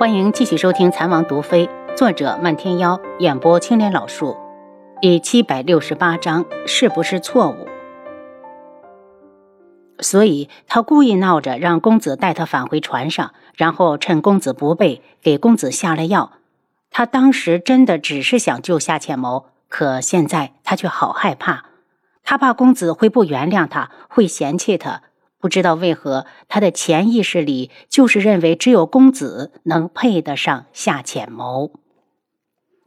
[0.00, 4.34] 欢迎继续收听《残王毒妃》，作者漫天妖，演播青莲老树，
[5.02, 7.68] 第七百六十八章，是不是错误？
[9.98, 16.32] 所以他故意闹着让公子带他返回船上，然后趁公子不备，给公子下了药。
[16.90, 21.66] 他当时真的只是想救夏浅谋，可现在他却好害怕，
[22.24, 25.02] 他怕公子会不原谅他，会嫌弃他。
[25.40, 31.72] 不知道为何，他的潜意识里就是认为只有公子能配得上夏浅谋。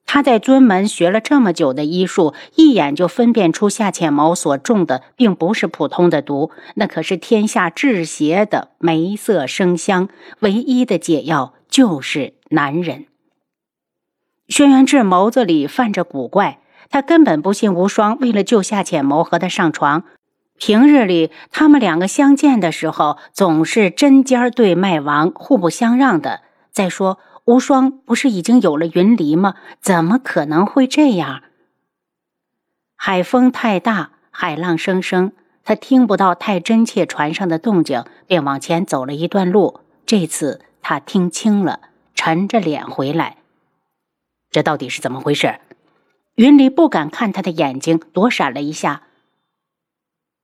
[0.06, 10.10] 他在尊门学了这么久的医术，一眼就分辨出夏浅谋所中的并不是普通的毒，那可是天下治邪的梅色生香，
[10.42, 13.08] 唯一的解药就是男人。
[14.48, 20.04] 轩辕志眸子里泛着古怪，他根本不信无双为了救夏浅谋和他上床。
[20.66, 26.40] 平日里，他们两个相见的时候，总是针尖对麦芒，互不相让的。
[26.72, 29.56] 再说，无双不是已经有了云离吗？
[29.82, 31.44] 怎么可能会这样？
[32.96, 35.34] 海风太大，海浪声声，
[35.66, 39.82] 他听不到太真切船上的动静，便往前走了一段路。
[40.06, 41.82] 这次他听清了，
[42.16, 43.36] 沉着脸回来。
[44.50, 45.60] 这到底是怎么回事？
[46.36, 49.02] 云离不敢看他的眼睛，躲闪了一下。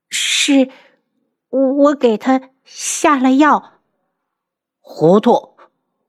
[0.10, 0.70] 是，
[1.50, 3.74] 我给他下了药。
[4.82, 5.56] 糊涂，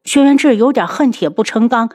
[0.05, 1.91] 轩辕志有点恨铁不成钢。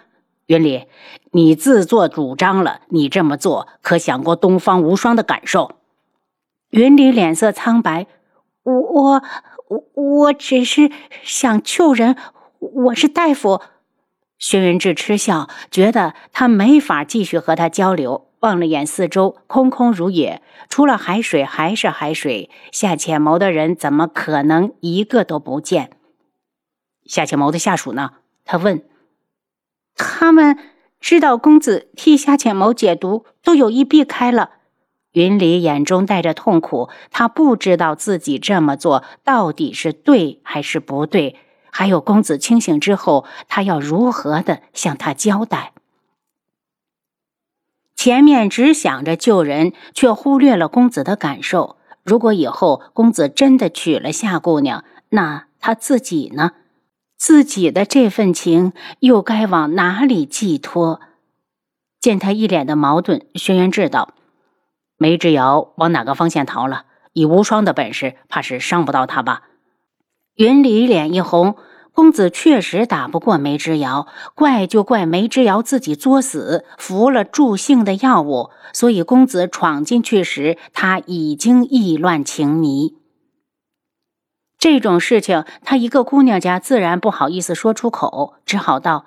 [0.45, 0.87] 云里，
[1.31, 5.77] 你自作主张了，你这么做，可想过东方无双的感受？
[6.69, 8.05] 云里脸色苍白，
[8.63, 9.23] 我我
[9.93, 10.91] 我只是
[11.23, 12.15] 想救人，
[12.59, 13.61] 我是大夫。
[14.37, 18.29] 轩辕志嗤笑，觉得他没法继续和他交流。
[18.41, 22.51] 望了眼四周，空空如也，除了海水还是海水。
[22.71, 25.91] 夏浅谋的人怎么可能一个都不见？
[27.07, 28.11] 夏浅谋的下属呢？
[28.43, 28.83] 他问。
[29.95, 30.59] 他们
[30.99, 34.51] 知道公子替夏浅谋解毒，都有意避开了。
[35.13, 41.37] 云里眼中带着痛苦，他不知道自己这么做到底是对还是不对。
[41.77, 45.73] 还有公子清醒之后，他要如何的向他交代？
[47.97, 51.75] 前面只想着救人，却忽略了公子的感受。
[52.01, 56.53] 如果以后公子真的娶了夏姑娘，那他自己呢？
[57.17, 58.71] 自己的这份情
[59.01, 61.01] 又该往哪里寄托？
[61.99, 64.13] 见他一脸的矛盾，轩辕志道
[64.95, 66.85] ：“梅之遥往哪个方向逃了？
[67.11, 69.41] 以无双的本事，怕是伤不到他吧？”
[70.35, 71.55] 云里脸一红。
[71.93, 82.97] 公子确实打不过梅之遥，怪就怪梅之遥自己作死，服了助兴的药物，所以公子闯进去时，他已经意乱情迷。
[84.59, 89.05] 这种事情，他一个姑娘家自然不好意思说出口，只好道：“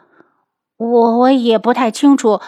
[0.78, 2.40] 我我也不太清楚。”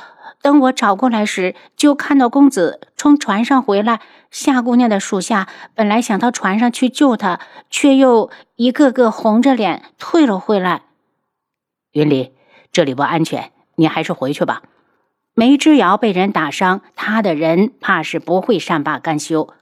[0.42, 4.00] 等我找过来时，就看到公子从船上回来。
[4.30, 10.82] 夏姑娘的属下本来想到船上去救他，却又一个个红着脸退了回来。
[11.92, 12.32] 云离，
[12.70, 14.62] 这里不安全，你还是回去吧。
[15.34, 19.52] 梅之遥被人打伤，他的人怕是不会善罢甘休。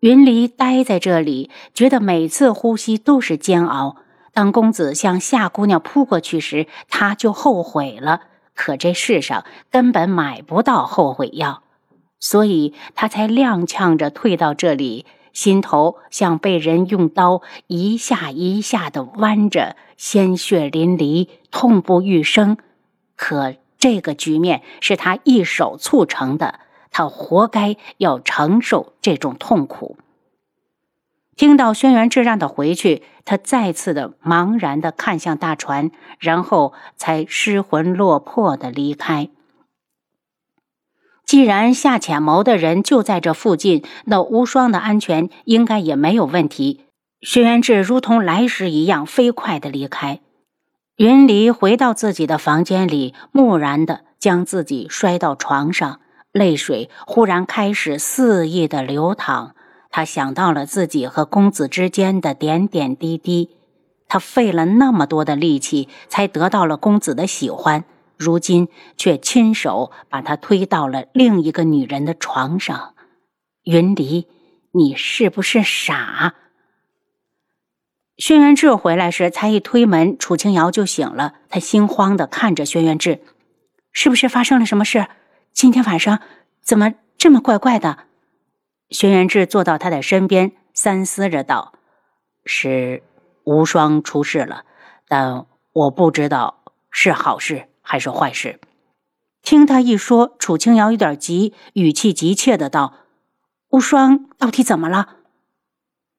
[0.00, 3.96] 云离待在这里，觉得每次呼吸都是煎熬。
[4.32, 8.22] 当公子向夏姑娘扑过去时，他就后悔了。
[8.60, 11.62] 可这世上根本买不到后悔药，
[12.18, 22.58] 所以他才踉跄着退到这里，心头像被人用刀一下一下的剜着，鲜血淋漓，痛不欲生。
[23.16, 26.60] 可这个局面是他一手促成的，
[26.90, 29.96] 他活该要承受这种痛苦。
[31.40, 39.30] 听到轩辕志让他回去，他再次的茫然的看向大船，然后才失魂落魄的离开。
[41.24, 46.84] 既然夏浅谋的人就在这附近，那无双的安全应该也没有问题。
[47.22, 50.20] 轩辕志如同来时一样飞快的离开。
[50.96, 56.00] 云离回到自己的房间里，木然的将自己摔到床上，
[56.32, 59.54] 泪水忽然开始肆意的流淌。
[59.90, 63.50] 他想到了自己和公子之间的点点滴滴，
[64.06, 67.84] 他费了那么多的力气才得到了公子的喜欢，
[68.16, 72.94] 如今却亲手把他推到了另一个女人的床上。
[73.64, 74.26] 云离，
[74.72, 76.34] 你是不是傻？
[78.16, 81.34] 轩辕志回来时，才一推门，楚清瑶就醒了。
[81.48, 83.20] 他心慌的看着轩辕志
[83.92, 85.08] ：“是不是发生了什么事？
[85.52, 86.20] 今天晚上
[86.62, 88.04] 怎么这么怪怪的？”
[88.90, 91.72] 轩辕志坐到他的身边，三思着道
[92.44, 93.02] ：“是
[93.44, 94.64] 无双出事了，
[95.08, 98.60] 但我不知道是好事还是坏事？
[99.42, 102.94] 听他一说，楚清瑶有点急，语气急切的道
[103.70, 105.16] ：“无双到底怎么了？”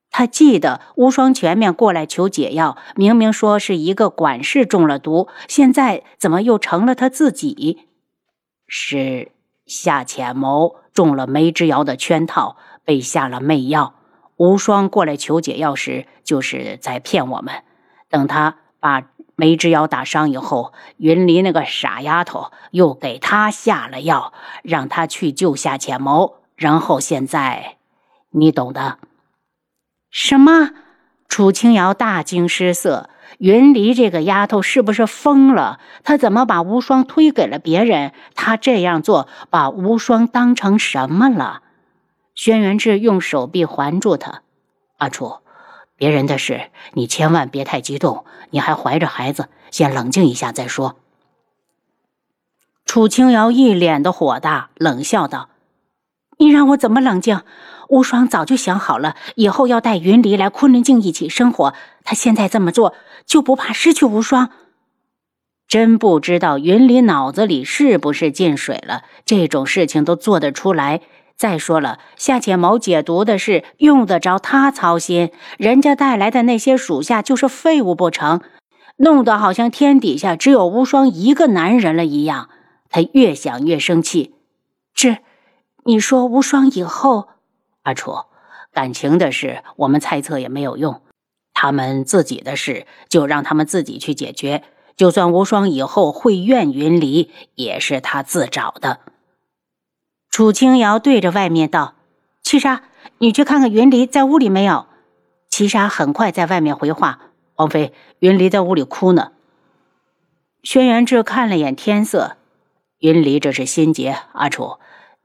[0.09, 7.87] 他记得无双前面过来求解药，明明说是一个管事中了毒，现在怎么又成了他自己？
[8.67, 9.31] 是
[9.71, 13.93] 夏浅谋中了梅之瑶的圈套，被下了媚药。
[14.35, 17.63] 无双过来求解药时，就是在骗我们。
[18.09, 19.03] 等他把
[19.37, 26.35] 梅之瑶打伤以后，云离那个傻丫头又给他下了药，让他去救夏浅谋。
[26.57, 27.77] 然后现在，
[28.31, 28.97] 你懂的。
[30.09, 30.71] 什么？
[31.29, 33.09] 楚清瑶大惊失色。
[33.37, 35.79] 云离这个丫头是不是疯了？
[36.03, 38.13] 她怎么把无双推给了别人？
[38.35, 41.61] 她这样做，把无双当成什么了？
[42.35, 44.41] 轩辕志用手臂环住她。
[44.97, 45.37] 阿楚，
[45.95, 50.95] 别人的事你千万别太激动，你还怀着孩子，先冷静一下再说。
[52.85, 55.49] 楚清瑶一脸的火大，冷笑道
[56.41, 57.41] ：“你让我怎么冷静？”
[57.87, 61.73] 无双早就想好了，以后要带云离来昆仑镜一起生活。
[62.03, 62.95] 他现在这么做，
[63.25, 64.49] 就不怕失去无双？
[65.67, 71.01] 真不知道云离脑子里是不是进水了，这种事情都做得出来。
[71.35, 75.31] 再说了，夏浅谋解毒的事用得着他操心？
[75.57, 78.39] 人家带来的那些属下就是废物不成？
[78.97, 82.49] 弄得好像天底下只有无双一个男人了一样。
[82.89, 84.35] 他越想越生气。
[84.93, 85.17] 这，
[85.83, 87.29] 你说无双以后？
[87.83, 88.25] 阿楚，
[88.71, 91.01] 感情的事我们猜测也没有用，
[91.53, 94.63] 他们自己的事就让他们自己去解决。
[94.95, 98.99] 就算无双以后会怨云离，也是他自找的。
[100.29, 101.95] 楚清瑶对着外面道
[102.43, 102.83] ：“七杀，
[103.17, 104.85] 你去看看云离在屋里没有？”
[105.49, 107.19] 七杀很快在外面回话
[107.55, 109.31] ：“王妃，云离在屋里哭呢。”
[110.61, 112.37] 轩辕志看了眼天色，
[112.99, 114.17] 云离这是心结。
[114.33, 114.77] 阿楚，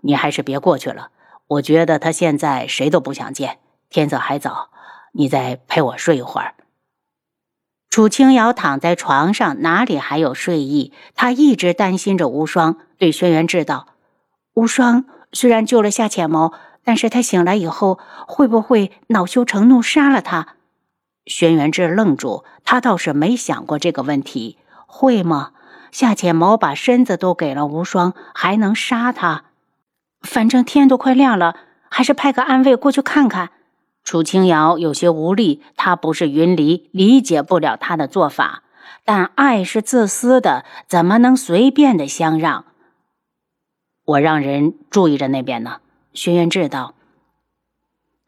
[0.06, 1.10] 你还是别过去了。
[1.48, 3.58] 我觉得他现在谁都不想见。
[3.90, 4.70] 天色还早，
[5.12, 6.54] 你再陪我睡一会儿。
[7.88, 10.92] 楚清瑶躺在床上，哪里还有睡意？
[11.14, 13.88] 他一直担心着无双，对轩辕志道
[14.54, 16.52] ：“无双虽然救了夏浅谋，
[16.84, 20.56] 但是他醒来以后会不会恼羞成怒杀了他？”
[21.24, 25.52] 轩辕志愣住，他倒是没想过这个问题，会吗？
[25.90, 29.45] 夏浅谋把身子都给了无双，还能杀他？
[30.22, 31.56] 反正天都快亮了，
[31.88, 33.50] 还是派个暗卫过去看看。
[34.04, 38.62] 楚清瑶有些无力，她不是云离，理解不了他的做法。
[39.04, 42.64] 但爱是自私的，怎么能随便的相让？
[44.04, 45.78] 我让人注意着那边呢。
[46.12, 46.94] 轩辕志道。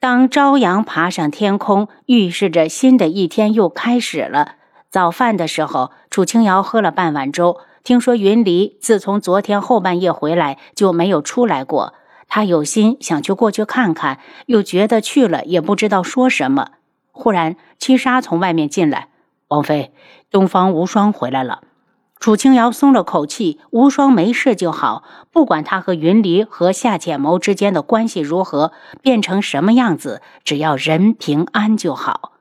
[0.00, 4.56] 当朝阳爬上天空，预示着新的一天又开始了。
[4.90, 7.60] 早饭的时候，楚清瑶喝了半碗粥。
[7.88, 11.94] 听说云离自从昨天后半夜回来就没有出来过，
[12.26, 16.72] 他有心想去过去看看，又觉得去了也不知道说什么。
[17.12, 19.08] 忽然，七杀从外面进来
[19.48, 19.90] ：“王妃，
[20.30, 21.62] 东方无双回来了。”
[22.20, 25.02] 楚清瑶松了口气，无双没事就好，
[25.32, 32.32] 不管他和云离和夏浅谋之间的关系如何，变成什么样子，只要人平安就好。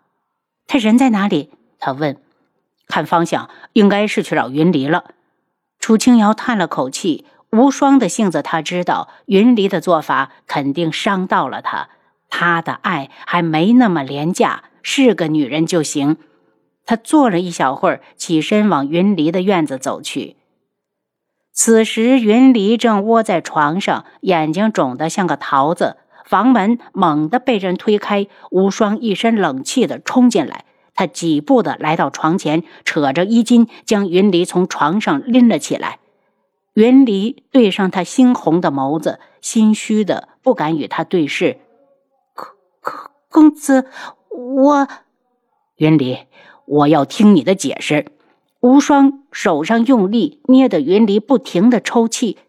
[0.67, 1.51] 他人在哪里？
[1.79, 2.17] 他问。
[2.89, 5.05] 看方向，应该是去找云离了。
[5.87, 11.87] 楚清瑶叹了口气，无双的性子他知道，云离的做法肯定伤到了他。
[12.27, 16.17] 他的爱还没那么廉价，是个女人就行。
[16.85, 20.35] 他坐了一小会儿，起身往云离的院子走去。
[21.53, 25.95] 此时，云离正窝在床上，眼睛肿得像个桃子。
[26.25, 30.65] 房门猛地被人推开，无双一身冷气的冲进来。
[30.97, 35.99] 他几步的来到床前，扯着衣襟将云离从床上拎了起来。
[36.73, 41.59] 云离对上他猩红的眸子，心虚的不敢与他对视。
[42.33, 42.49] 公
[42.81, 42.94] 公
[43.30, 43.85] 公子，
[44.30, 44.87] 我……
[45.77, 46.18] 云离，
[46.66, 48.07] 我要听你的解释。
[48.59, 52.39] 无双手上用力捏得云离不停的抽泣。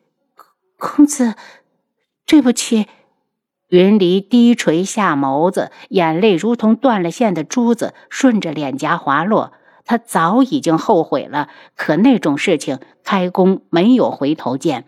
[0.78, 1.34] 公子，
[2.26, 2.86] 对不起。
[3.68, 9.52] 云离低垂下眸子，眼泪如同断了线的珠子，顺着脸颊滑落。
[9.84, 14.84] 他早已经后悔了，可那种事情开弓没有回头箭。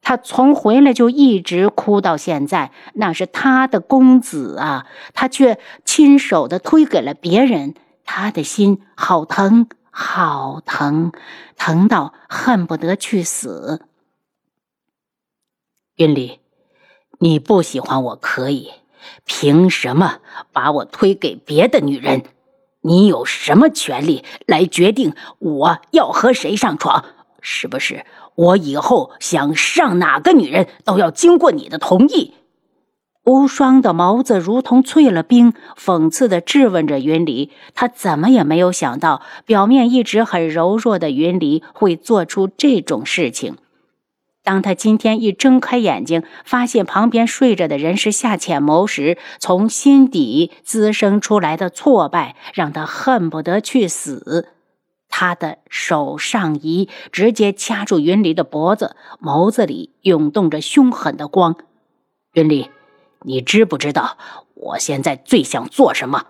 [0.00, 7.74] 他从回来就一直哭到现在，那是他的公子啊，他却亲手的推给了别人。
[8.04, 11.12] 他的心好疼，好疼，
[11.56, 13.84] 疼到恨不得去死。
[15.96, 16.40] 云离。
[17.20, 18.70] 你不喜欢我可以，
[19.24, 20.18] 凭什么
[20.52, 22.22] 把我推给别的女人？
[22.82, 27.04] 你有什么权利来决定我要和谁上床？
[27.40, 32.34] 是不是我以后想上哪个女人都要经过你的同意？
[33.24, 37.50] 无双的眸子如同淬了冰，讽刺地质问着云离。
[37.74, 43.56] 他怎么也没有想到，表面一直很柔弱的云离会做出这种事情。
[44.48, 54.48] 当他今天一睁开眼睛，发现旁边睡着的人是夏浅谋时，从心底滋生出来的挫败，让他恨不得去死。
[55.10, 61.56] 他的手上移，直接掐住云离的脖子，眸子里涌动着凶狠的光。
[62.32, 62.70] 云离。
[63.24, 64.16] 你知不知道
[64.54, 66.24] 我现在最想做什么？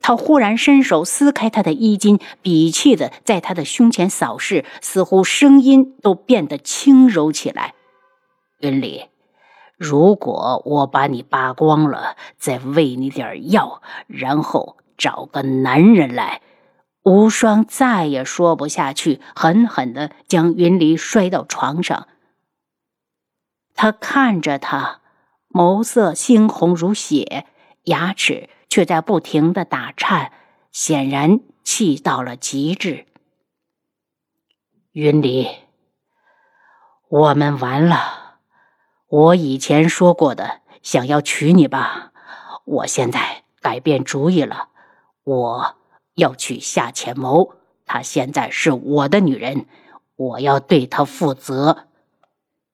[0.00, 7.74] 他忽然伸手撕开他的衣襟，鄙气的在他的胸前扫视，似乎声音都变得轻柔起来。
[8.60, 9.06] 云里，
[9.76, 16.40] 如果我把你扒光了，再喂你点药，然后找个男人来，
[17.02, 22.08] 无双再也说不下去，狠狠的将云离摔到床上。
[23.74, 25.00] 他看着他。
[25.52, 27.44] 眸色猩红如血，
[27.86, 30.32] 牙齿却在不停的打颤，
[30.72, 33.04] 显然气到了极致。
[34.92, 35.48] 云离，
[37.08, 38.38] 我们完了。
[39.08, 42.12] 我以前说过的，想要娶你吧，
[42.64, 44.68] 我现在改变主意了。
[45.24, 45.76] 我
[46.14, 49.66] 要娶夏浅谋，她现在是我的女人，
[50.14, 51.88] 我要对她负责。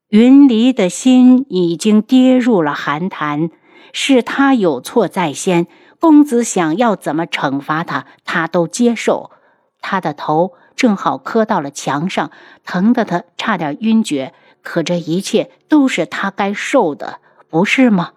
[0.09, 3.51] 云离的心已经跌入了寒潭，
[3.93, 5.67] 是他有错在先。
[6.07, 9.33] 公子想要怎么惩罚他，他都接受。
[9.81, 12.31] 他的头正好磕到了墙上，
[12.65, 14.33] 疼得他差点晕厥。
[14.63, 17.19] 可这一切都是他该受的，
[17.51, 18.13] 不是吗？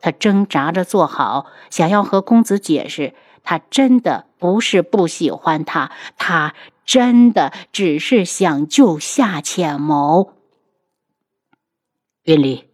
[0.00, 6.54] 他挣扎着坐好，想要和公子解释，他真的不是不喜欢他，他
[6.84, 10.32] 真的只是想救夏浅谋。
[12.22, 12.68] 云离，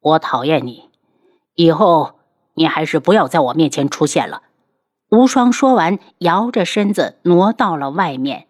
[0.00, 0.88] 我讨厌你，
[1.54, 2.14] 以后
[2.54, 4.42] 你还是不要在我面前出现了。
[5.10, 8.46] 无双说完，摇着身子挪到了外面。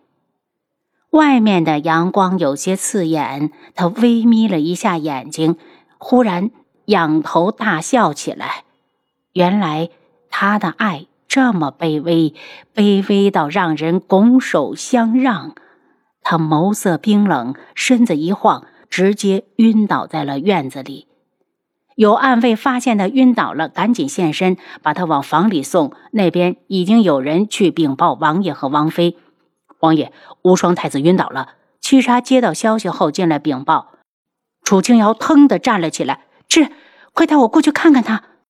[1.10, 5.56] 外面的阳光有些刺眼，他微眯了一下眼睛，
[5.98, 6.50] 忽然
[6.86, 8.64] 仰头大笑起来。
[9.32, 9.90] 原来
[10.30, 12.34] 他的爱这么卑微，
[12.74, 15.54] 卑微到让人拱手相让。
[16.22, 18.64] 他眸色冰冷，身子一晃。
[18.90, 21.08] 直接晕倒在了院子里，
[21.96, 25.92] 有暗卫发现他晕倒了，赶紧现身，把他往房里送。
[26.10, 29.16] 那边已经有人去禀报王爷和王妃。
[29.80, 31.50] 王爷，无双太子晕倒了。
[31.80, 33.92] 七杀接到消息后进来禀报。
[34.62, 36.68] 楚清瑶腾地站了起来：“是，
[37.12, 38.24] 快带我过去看看他。”